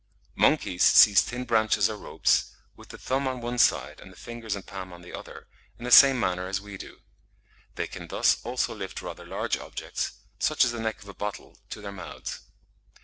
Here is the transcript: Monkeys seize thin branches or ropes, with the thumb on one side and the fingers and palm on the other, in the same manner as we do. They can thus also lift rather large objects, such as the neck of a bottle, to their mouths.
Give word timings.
Monkeys 0.35 0.81
seize 0.81 1.21
thin 1.21 1.45
branches 1.45 1.87
or 1.87 1.95
ropes, 1.95 2.55
with 2.75 2.89
the 2.89 2.97
thumb 2.97 3.27
on 3.27 3.39
one 3.39 3.59
side 3.59 3.99
and 3.99 4.11
the 4.11 4.15
fingers 4.17 4.55
and 4.55 4.65
palm 4.65 4.91
on 4.91 5.03
the 5.03 5.13
other, 5.13 5.45
in 5.77 5.83
the 5.85 5.91
same 5.91 6.19
manner 6.19 6.47
as 6.47 6.59
we 6.59 6.75
do. 6.75 7.01
They 7.75 7.85
can 7.85 8.07
thus 8.07 8.43
also 8.43 8.73
lift 8.73 9.03
rather 9.03 9.27
large 9.27 9.57
objects, 9.59 10.13
such 10.39 10.65
as 10.65 10.71
the 10.71 10.79
neck 10.79 11.03
of 11.03 11.09
a 11.09 11.13
bottle, 11.13 11.55
to 11.69 11.81
their 11.81 11.91
mouths. 11.91 12.39